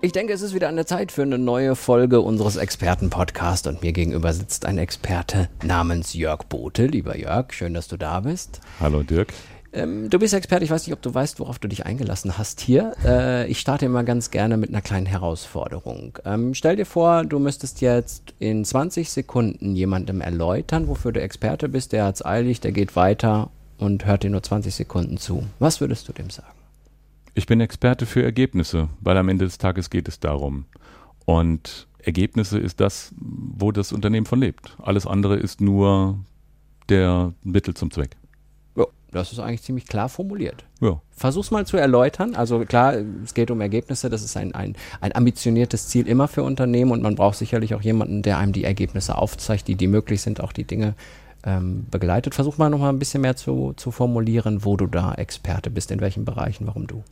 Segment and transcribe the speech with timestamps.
[0.00, 3.82] Ich denke, es ist wieder an der Zeit für eine neue Folge unseres Expertenpodcasts und
[3.82, 6.86] mir gegenüber sitzt ein Experte namens Jörg Bote.
[6.86, 8.60] Lieber Jörg, schön, dass du da bist.
[8.78, 9.32] Hallo Dirk.
[9.72, 12.60] Ähm, du bist Experte, ich weiß nicht, ob du weißt, worauf du dich eingelassen hast
[12.60, 12.92] hier.
[13.04, 16.16] Äh, ich starte immer ganz gerne mit einer kleinen Herausforderung.
[16.24, 21.68] Ähm, stell dir vor, du müsstest jetzt in 20 Sekunden jemandem erläutern, wofür du Experte
[21.68, 25.42] bist, der hat es eilig, der geht weiter und hört dir nur 20 Sekunden zu.
[25.58, 26.57] Was würdest du dem sagen?
[27.38, 30.64] Ich bin Experte für Ergebnisse, weil am Ende des Tages geht es darum.
[31.24, 34.76] Und Ergebnisse ist das, wo das Unternehmen von lebt.
[34.82, 36.18] Alles andere ist nur
[36.88, 38.16] der Mittel zum Zweck.
[38.74, 40.64] Ja, das ist eigentlich ziemlich klar formuliert.
[40.80, 41.00] Ja.
[41.12, 42.34] Versuch's mal zu erläutern.
[42.34, 46.42] Also klar, es geht um Ergebnisse, das ist ein, ein, ein ambitioniertes Ziel immer für
[46.42, 50.22] Unternehmen und man braucht sicherlich auch jemanden, der einem die Ergebnisse aufzeigt, die, die möglich
[50.22, 50.94] sind, auch die Dinge
[51.44, 52.34] ähm, begleitet.
[52.34, 55.92] Versuch mal noch mal ein bisschen mehr zu, zu formulieren, wo du da Experte bist,
[55.92, 57.04] in welchen Bereichen, warum du.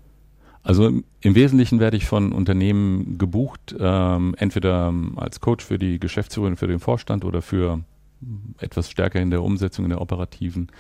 [0.66, 6.56] Also im Wesentlichen werde ich von Unternehmen gebucht, ähm, entweder als Coach für die Geschäftsführerin,
[6.56, 7.84] für den Vorstand oder für
[8.58, 10.72] etwas stärker in der Umsetzung, in der operativen,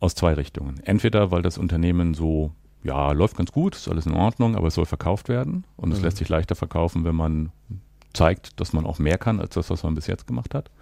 [0.00, 0.80] aus zwei Richtungen.
[0.82, 2.50] Entweder, weil das Unternehmen so,
[2.82, 5.94] ja, läuft ganz gut, ist alles in Ordnung, aber es soll verkauft werden und mhm.
[5.94, 7.52] es lässt sich leichter verkaufen, wenn man
[8.12, 10.72] zeigt, dass man auch mehr kann als das, was man bis jetzt gemacht hat.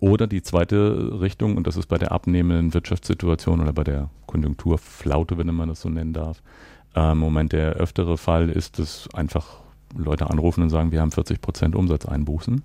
[0.00, 5.38] Oder die zweite Richtung, und das ist bei der abnehmenden Wirtschaftssituation oder bei der Konjunkturflaute,
[5.38, 6.42] wenn man das so nennen darf,
[6.98, 9.60] äh, Im Moment der öftere Fall ist, dass einfach
[9.96, 12.62] Leute anrufen und sagen, wir haben 40 Prozent Umsatzeinbußen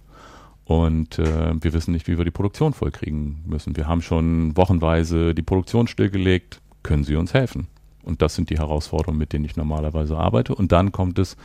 [0.66, 3.76] und äh, wir wissen nicht, wie wir die Produktion vollkriegen müssen.
[3.76, 6.62] Wir haben schon wochenweise die Produktion stillgelegt.
[6.84, 7.68] Können Sie uns helfen?
[8.04, 10.56] Und das sind die Herausforderungen, mit denen ich normalerweise arbeite.
[10.56, 11.38] Und dann kommt es,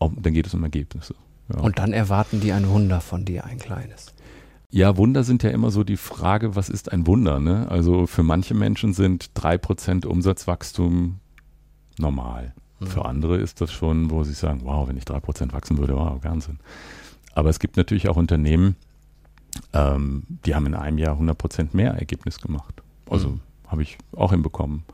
[0.00, 1.14] dann geht es um Ergebnisse.
[1.52, 1.60] Ja.
[1.60, 4.12] Und dann erwarten die ein Wunder von dir, ein kleines.
[4.70, 7.40] Ja, Wunder sind ja immer so die Frage, was ist ein Wunder?
[7.40, 7.68] Ne?
[7.68, 11.16] Also für manche Menschen sind drei Prozent Umsatzwachstum
[11.98, 12.52] normal.
[12.80, 12.86] Mhm.
[12.86, 15.96] Für andere ist das schon, wo sie sagen, wow, wenn ich drei Prozent wachsen würde,
[15.96, 16.58] wow, Wahnsinn.
[17.34, 18.76] Aber es gibt natürlich auch Unternehmen,
[19.72, 22.82] ähm, die haben in einem Jahr 100 Prozent mehr Ergebnis gemacht.
[23.08, 23.40] Also mhm.
[23.68, 24.84] habe ich auch hinbekommen.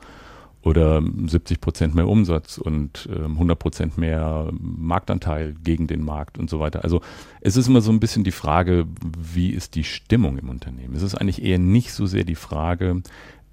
[0.63, 6.51] Oder 70 Prozent mehr Umsatz und äh, 100 Prozent mehr Marktanteil gegen den Markt und
[6.51, 6.83] so weiter.
[6.83, 7.03] Also
[7.41, 8.87] es ist immer so ein bisschen die Frage,
[9.17, 10.97] wie ist die Stimmung im Unternehmen?
[10.97, 13.03] Es ist eigentlich eher nicht so sehr die Frage,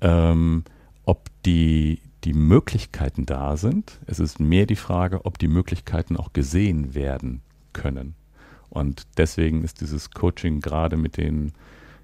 [0.02, 0.64] ähm,
[1.06, 4.00] ob die, die Möglichkeiten da sind.
[4.06, 7.42] Es ist mehr die Frage, ob die Möglichkeiten auch gesehen werden
[7.74, 8.16] können.
[8.70, 11.52] Und deswegen ist dieses Coaching gerade mit den,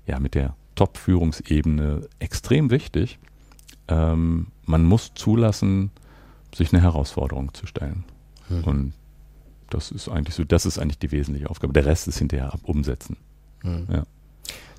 [0.05, 3.19] ja, mit der Top-Führungsebene extrem wichtig.
[3.87, 5.91] Ähm, man muss zulassen,
[6.53, 8.03] sich eine Herausforderung zu stellen.
[8.49, 8.63] Mhm.
[8.63, 8.93] Und
[9.69, 11.73] das ist eigentlich so, das ist eigentlich die wesentliche Aufgabe.
[11.73, 13.17] Der Rest ist hinterher ab umsetzen.
[13.63, 13.87] Mhm.
[13.91, 14.03] Ja.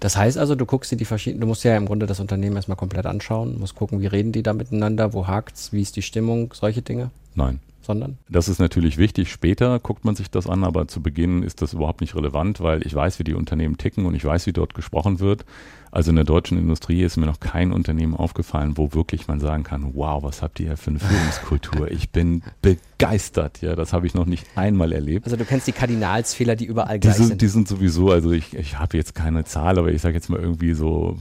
[0.00, 2.56] Das heißt also, du guckst dir die verschiedenen, du musst ja im Grunde das Unternehmen
[2.56, 6.02] erstmal komplett anschauen, musst gucken, wie reden die da miteinander, wo hakt's, wie ist die
[6.02, 7.10] Stimmung, solche Dinge?
[7.34, 7.60] Nein.
[7.82, 8.18] Sondern?
[8.28, 9.32] Das ist natürlich wichtig.
[9.32, 12.86] Später guckt man sich das an, aber zu Beginn ist das überhaupt nicht relevant, weil
[12.86, 15.46] ich weiß, wie die Unternehmen ticken und ich weiß, wie dort gesprochen wird.
[15.90, 19.64] Also in der deutschen Industrie ist mir noch kein Unternehmen aufgefallen, wo wirklich man sagen
[19.64, 21.90] kann, wow, was habt ihr hier für eine Führungskultur?
[21.90, 25.24] Ich bin begeistert, ja, das habe ich noch nicht einmal erlebt.
[25.24, 27.42] Also du kennst die Kardinalsfehler, die überall die gleich sind, sind.
[27.42, 30.38] Die sind sowieso, also ich, ich habe jetzt keine Zahl, aber ich sage jetzt mal
[30.38, 31.18] irgendwie so,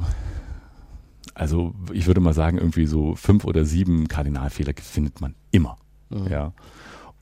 [1.33, 5.77] also ich würde mal sagen, irgendwie so fünf oder sieben Kardinalfehler findet man immer,
[6.09, 6.27] mhm.
[6.27, 6.53] ja.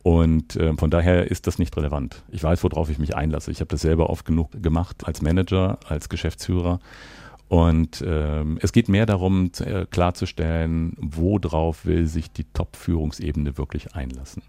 [0.03, 2.23] Und äh, von daher ist das nicht relevant.
[2.29, 3.51] Ich weiß, worauf ich mich einlasse.
[3.51, 6.79] Ich habe das selber oft genug gemacht als Manager, als Geschäftsführer.
[7.49, 14.43] Und ähm, es geht mehr darum, äh, klarzustellen, worauf will sich die Top-Führungsebene wirklich einlassen.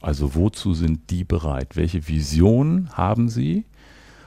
[0.00, 1.76] Also wozu sind die bereit?
[1.76, 3.64] Welche Vision haben sie?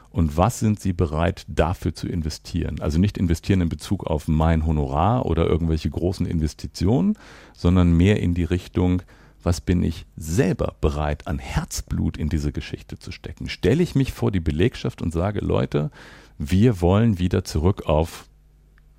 [0.10, 2.82] Und was sind sie bereit dafür zu investieren?
[2.82, 7.18] Also nicht investieren in Bezug auf mein Honorar oder irgendwelche großen Investitionen,
[7.54, 9.04] sondern mehr in die Richtung,
[9.44, 13.50] was bin ich selber bereit an Herzblut in diese Geschichte zu stecken?
[13.50, 15.92] Stelle ich mich vor die Belegschaft und sage, Leute,
[16.38, 18.28] wir wollen wieder zurück auf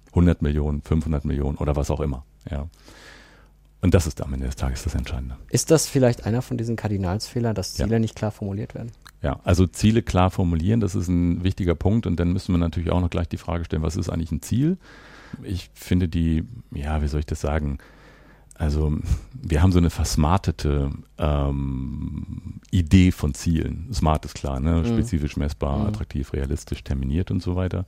[0.08, 2.24] 100 Millionen, 500 Millionen oder was auch immer.
[2.50, 2.68] Ja.
[3.80, 5.36] Und das ist am Ende des Tages das Entscheidende.
[5.50, 7.98] Ist das vielleicht einer von diesen Kardinalsfehlern, dass Ziele ja.
[7.98, 8.92] nicht klar formuliert werden?
[9.22, 12.06] Ja, also Ziele klar formulieren, das ist ein wichtiger Punkt.
[12.06, 14.42] Und dann müssen wir natürlich auch noch gleich die Frage stellen, was ist eigentlich ein
[14.42, 14.78] Ziel?
[15.42, 17.78] Ich finde die, ja, wie soll ich das sagen?
[18.54, 18.92] Also
[19.32, 23.88] wir haben so eine versmartete ähm, Idee von Zielen.
[23.92, 24.82] Smart ist klar, ne?
[24.82, 24.86] Mhm.
[24.86, 25.86] spezifisch messbar, mhm.
[25.86, 27.86] attraktiv, realistisch, terminiert und so weiter.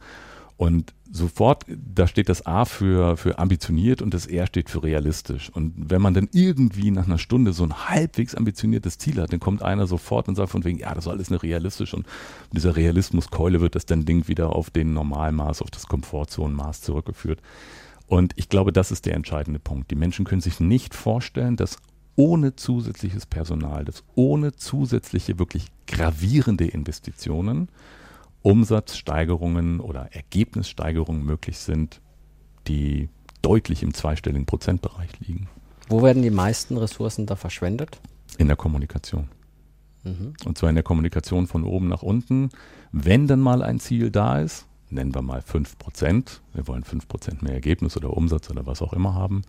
[0.57, 5.51] Und sofort, da steht das A für, für ambitioniert und das R steht für realistisch.
[5.51, 9.41] Und wenn man dann irgendwie nach einer Stunde so ein halbwegs ambitioniertes Ziel hat, dann
[9.41, 12.07] kommt einer sofort und sagt von wegen, ja, das ist alles eine realistisch und
[12.53, 17.41] mit dieser Realismuskeule wird das dann Ding wieder auf den Normalmaß, auf das Komfortzonenmaß zurückgeführt.
[18.07, 19.91] Und ich glaube, das ist der entscheidende Punkt.
[19.91, 21.79] Die Menschen können sich nicht vorstellen, dass
[22.17, 27.69] ohne zusätzliches Personal, dass ohne zusätzliche wirklich gravierende Investitionen
[28.43, 32.01] Umsatzsteigerungen oder Ergebnissteigerungen möglich sind,
[32.69, 33.09] die
[33.41, 35.49] deutlich im zweistelligen Prozentbereich liegen.
[35.89, 38.01] Wo werden die meisten Ressourcen da verschwendet?
[38.39, 39.29] In der Kommunikation.
[40.03, 40.35] Mhm.
[40.45, 42.51] Und zwar in der Kommunikation von oben nach unten.
[42.93, 47.55] Wenn dann mal ein Ziel da ist, nennen wir mal 5%, wir wollen 5% mehr
[47.55, 49.43] Ergebnis oder Umsatz oder was auch immer haben,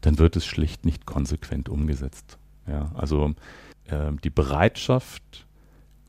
[0.00, 2.38] dann wird es schlicht nicht konsequent umgesetzt.
[2.66, 3.34] Ja, also
[3.86, 5.46] äh, die Bereitschaft,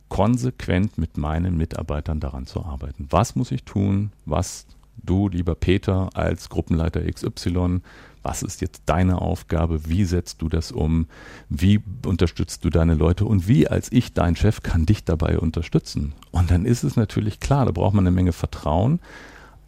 [0.10, 3.08] konsequent mit meinen Mitarbeitern daran zu arbeiten.
[3.10, 4.12] Was muss ich tun?
[4.26, 4.66] Was
[4.98, 7.82] du, lieber Peter, als Gruppenleiter XY,
[8.24, 9.90] was ist jetzt deine Aufgabe?
[9.90, 11.08] Wie setzt du das um?
[11.50, 13.26] Wie unterstützt du deine Leute?
[13.26, 16.14] Und wie als ich, dein Chef, kann dich dabei unterstützen?
[16.30, 19.00] Und dann ist es natürlich klar, da braucht man eine Menge Vertrauen.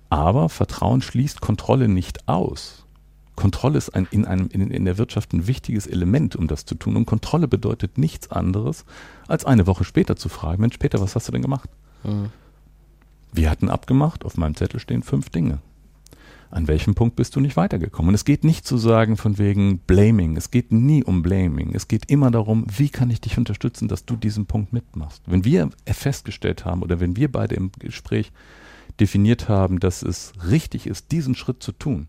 [0.09, 2.85] Aber Vertrauen schließt Kontrolle nicht aus.
[3.35, 6.75] Kontrolle ist ein, in, einem, in, in der Wirtschaft ein wichtiges Element, um das zu
[6.75, 6.95] tun.
[6.95, 8.85] Und Kontrolle bedeutet nichts anderes,
[9.27, 11.69] als eine Woche später zu fragen, Mensch, Peter, was hast du denn gemacht?
[12.03, 12.29] Mhm.
[13.33, 15.59] Wir hatten abgemacht, auf meinem Zettel stehen fünf Dinge.
[16.51, 18.09] An welchem Punkt bist du nicht weitergekommen?
[18.09, 20.37] Und es geht nicht zu sagen von wegen Blaming.
[20.37, 21.73] Es geht nie um Blaming.
[21.73, 25.23] Es geht immer darum, wie kann ich dich unterstützen, dass du diesen Punkt mitmachst.
[25.25, 28.31] Wenn wir festgestellt haben oder wenn wir beide im Gespräch
[28.99, 32.07] definiert haben, dass es richtig ist, diesen Schritt zu tun,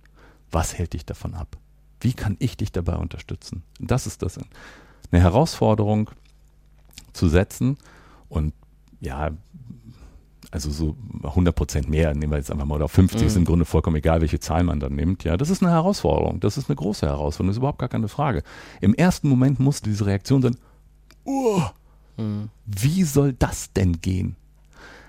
[0.51, 1.57] was hält dich davon ab?
[2.03, 3.63] Wie kann ich dich dabei unterstützen?
[3.81, 4.39] Das ist das.
[5.11, 6.11] Eine Herausforderung
[7.15, 7.79] zu setzen
[8.29, 8.53] und
[9.01, 9.31] ja,
[10.55, 13.27] also so 100 Prozent mehr, nehmen wir jetzt einfach mal, oder 50 mhm.
[13.27, 15.25] ist im Grunde vollkommen egal, welche Zahl man dann nimmt.
[15.25, 16.39] Ja, das ist eine Herausforderung.
[16.39, 17.49] Das ist eine große Herausforderung.
[17.49, 18.45] Das ist überhaupt gar keine Frage.
[18.81, 20.57] Im ersten Moment muss diese Reaktion sein,
[21.25, 21.61] oh,
[22.17, 22.51] mhm.
[22.67, 24.37] wie soll das denn gehen?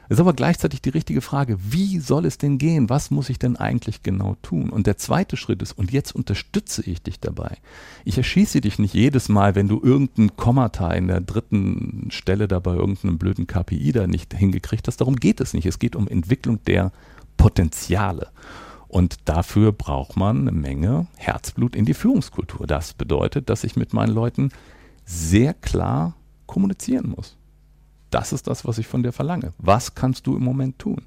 [0.10, 2.90] Ist aber gleichzeitig die richtige Frage, wie soll es denn gehen?
[2.90, 4.70] Was muss ich denn eigentlich genau tun?
[4.70, 7.58] Und der zweite Schritt ist, und jetzt unterstütze ich dich dabei.
[8.04, 12.60] Ich erschieße dich nicht jedes Mal, wenn du irgendein Kommata in der dritten Stelle da
[12.60, 14.98] bei irgendeinem blöden KPI da nicht hingekriegt hast.
[14.98, 15.66] Darum geht es nicht.
[15.66, 16.92] Es geht um Entwicklung der
[17.38, 18.30] Potenziale.
[18.88, 22.68] Und dafür braucht man eine Menge Herzblut in die Führungskultur.
[22.68, 24.52] Das bedeutet, dass ich mit meinen Leuten
[25.04, 26.16] sehr klar
[26.46, 27.38] kommunizieren muss.
[28.10, 29.54] Das ist das, was ich von dir verlange.
[29.58, 31.04] Was kannst du im Moment tun?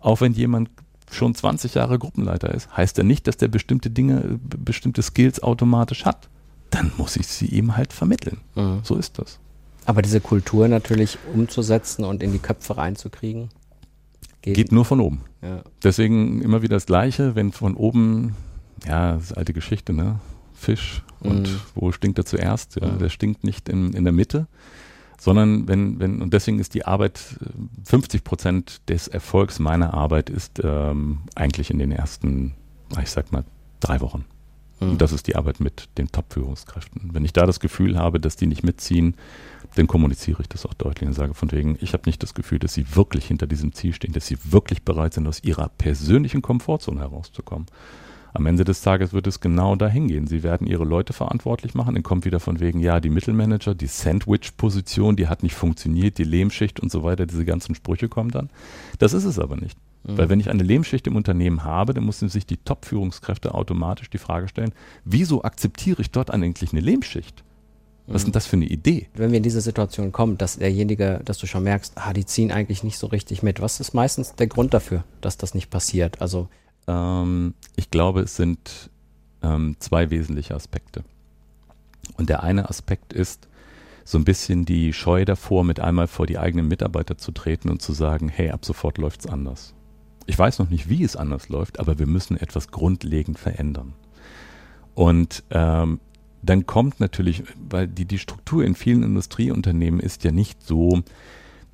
[0.00, 0.70] Auch wenn jemand
[1.10, 6.04] schon 20 Jahre Gruppenleiter ist, heißt ja nicht, dass der bestimmte Dinge, bestimmte Skills automatisch
[6.04, 6.28] hat.
[6.70, 8.38] Dann muss ich sie ihm halt vermitteln.
[8.54, 8.80] Mhm.
[8.82, 9.38] So ist das.
[9.84, 13.50] Aber diese Kultur natürlich umzusetzen und in die Köpfe reinzukriegen,
[14.40, 15.22] geht, geht nur von oben.
[15.42, 15.62] Ja.
[15.82, 18.36] Deswegen immer wieder das Gleiche, wenn von oben,
[18.86, 20.20] ja, das ist alte Geschichte, ne?
[20.54, 21.60] Fisch und mhm.
[21.74, 22.76] wo stinkt er zuerst?
[22.80, 22.98] Ja, mhm.
[22.98, 24.46] Der stinkt nicht in, in der Mitte,
[25.22, 27.20] sondern wenn, wenn, und deswegen ist die Arbeit,
[27.84, 32.54] 50 Prozent des Erfolgs meiner Arbeit ist ähm, eigentlich in den ersten,
[33.00, 33.44] ich sag mal,
[33.78, 34.24] drei Wochen.
[34.80, 34.90] Mhm.
[34.90, 37.10] Und das ist die Arbeit mit den Top-Führungskräften.
[37.14, 39.14] Wenn ich da das Gefühl habe, dass die nicht mitziehen,
[39.76, 42.58] dann kommuniziere ich das auch deutlich und sage von wegen, ich habe nicht das Gefühl,
[42.58, 46.42] dass sie wirklich hinter diesem Ziel stehen, dass sie wirklich bereit sind, aus ihrer persönlichen
[46.42, 47.66] Komfortzone herauszukommen.
[48.34, 50.26] Am Ende des Tages wird es genau dahin gehen.
[50.26, 51.94] Sie werden ihre Leute verantwortlich machen.
[51.94, 56.24] Dann kommt wieder von wegen, ja, die Mittelmanager, die Sandwich-Position, die hat nicht funktioniert, die
[56.24, 58.48] Lehmschicht und so weiter, diese ganzen Sprüche kommen dann.
[58.98, 59.78] Das ist es aber nicht.
[60.04, 60.18] Mhm.
[60.18, 64.18] Weil wenn ich eine Lehmschicht im Unternehmen habe, dann müssen sich die Top-Führungskräfte automatisch die
[64.18, 64.72] Frage stellen,
[65.04, 67.44] wieso akzeptiere ich dort eigentlich eine Lehmschicht?
[68.06, 68.34] Was ist denn mhm.
[68.34, 69.08] das für eine Idee?
[69.14, 72.50] Wenn wir in diese Situation kommen, dass derjenige, dass du schon merkst, ah, die ziehen
[72.50, 76.20] eigentlich nicht so richtig mit, was ist meistens der Grund dafür, dass das nicht passiert?
[76.20, 76.48] Also
[76.86, 78.90] ähm, ich glaube, es sind
[79.42, 81.04] ähm, zwei wesentliche Aspekte.
[82.16, 83.48] Und der eine Aspekt ist
[84.04, 87.82] so ein bisschen die Scheu davor, mit einmal vor die eigenen Mitarbeiter zu treten und
[87.82, 89.74] zu sagen, hey, ab sofort läuft es anders.
[90.26, 93.94] Ich weiß noch nicht, wie es anders läuft, aber wir müssen etwas grundlegend verändern.
[94.94, 96.00] Und ähm,
[96.42, 101.02] dann kommt natürlich, weil die, die Struktur in vielen Industrieunternehmen ist ja nicht so,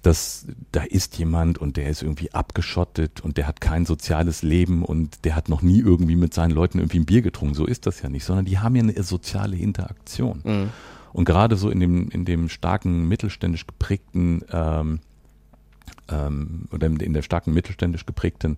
[0.03, 4.85] dass da ist jemand und der ist irgendwie abgeschottet und der hat kein soziales Leben
[4.85, 7.55] und der hat noch nie irgendwie mit seinen Leuten irgendwie ein Bier getrunken.
[7.55, 10.41] So ist das ja nicht, sondern die haben ja eine soziale Interaktion.
[10.45, 10.69] Mhm.
[11.13, 15.01] Und gerade so in dem, in dem starken mittelständisch geprägten ähm,
[16.09, 18.57] ähm, oder in der starken mittelständisch geprägten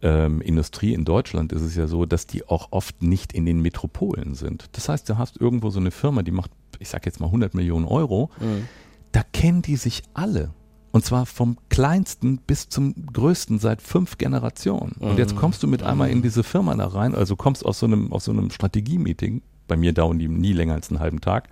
[0.00, 3.60] ähm, Industrie in Deutschland ist es ja so, dass die auch oft nicht in den
[3.60, 4.70] Metropolen sind.
[4.72, 7.54] Das heißt, du hast irgendwo so eine Firma, die macht, ich sag jetzt mal 100
[7.54, 8.68] Millionen Euro, mhm.
[9.12, 10.50] da kennen die sich alle
[10.90, 14.92] Und zwar vom kleinsten bis zum größten seit fünf Generationen.
[15.00, 17.86] Und jetzt kommst du mit einmal in diese Firma da rein, also kommst aus so
[17.86, 21.48] einem, aus so einem Strategie-Meeting, bei mir dauern die nie länger als einen halben Tag,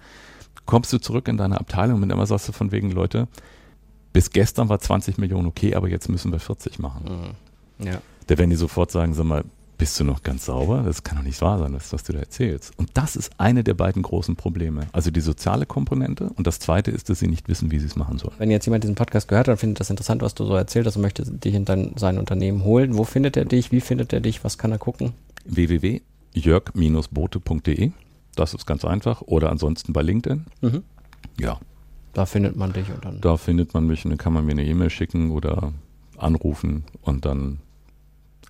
[0.64, 3.28] kommst du zurück in deine Abteilung und immer sagst du von wegen, Leute,
[4.12, 7.36] bis gestern war 20 Millionen okay, aber jetzt müssen wir 40 machen.
[7.78, 8.00] Ja.
[8.26, 9.44] Da werden die sofort sagen, sag mal,
[9.78, 10.82] bist du noch ganz sauber?
[10.84, 12.72] Das kann doch nicht wahr sein, das, was du da erzählst.
[12.78, 14.86] Und das ist eine der beiden großen Probleme.
[14.92, 17.96] Also die soziale Komponente und das zweite ist, dass sie nicht wissen, wie sie es
[17.96, 18.34] machen sollen.
[18.38, 20.86] Wenn jetzt jemand diesen Podcast gehört hat und findet das interessant, was du so erzählt
[20.86, 23.70] hast und möchte dich in dein, sein Unternehmen holen, wo findet er dich?
[23.72, 24.42] Wie findet er dich?
[24.44, 25.12] Was kann er gucken?
[25.44, 27.90] www.jörg-bote.de
[28.34, 29.22] Das ist ganz einfach.
[29.22, 30.46] Oder ansonsten bei LinkedIn.
[30.60, 30.82] Mhm.
[31.40, 31.58] Ja,
[32.14, 33.20] Da findet man dich und dann.
[33.20, 35.72] da findet man mich und dann kann man mir eine E-Mail schicken oder
[36.16, 37.58] anrufen und dann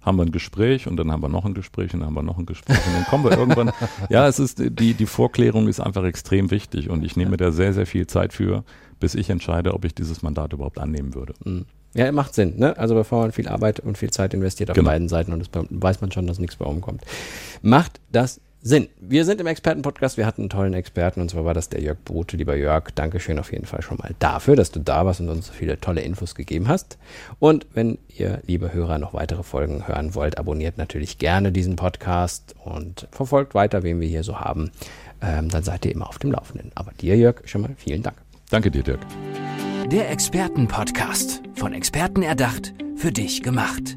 [0.06, 2.22] haben wir ein Gespräch und dann haben wir noch ein Gespräch und dann haben wir
[2.22, 3.72] noch ein Gespräch und dann kommen wir irgendwann.
[4.08, 7.50] Ja, es ist die, die Vorklärung ist einfach extrem wichtig und ich nehme mir da
[7.50, 8.64] sehr, sehr viel Zeit für,
[9.00, 11.34] bis ich entscheide, ob ich dieses Mandat überhaupt annehmen würde.
[11.44, 11.66] Mhm.
[11.94, 12.76] Ja, macht Sinn, ne?
[12.78, 14.90] Also bevor man viel Arbeit und viel Zeit investiert auf Genau.
[14.90, 17.02] beiden Seiten und das weiß man schon, dass nichts bei rumkommt.
[17.62, 18.88] Macht das Sinn.
[18.98, 21.98] Wir sind im Expertenpodcast, wir hatten einen tollen Experten und zwar war das der Jörg
[22.04, 22.36] Bote.
[22.36, 25.46] Lieber Jörg, Dankeschön auf jeden Fall schon mal dafür, dass du da warst und uns
[25.46, 26.98] so viele tolle Infos gegeben hast.
[27.38, 32.56] Und wenn ihr, liebe Hörer, noch weitere Folgen hören wollt, abonniert natürlich gerne diesen Podcast
[32.64, 34.72] und verfolgt weiter, wen wir hier so haben.
[35.22, 36.72] Ähm, dann seid ihr immer auf dem Laufenden.
[36.74, 38.16] Aber dir, Jörg, schon mal vielen Dank.
[38.50, 39.00] Danke dir, Dirk.
[39.92, 41.40] Der Expertenpodcast.
[41.54, 43.96] Von Experten erdacht, für dich gemacht.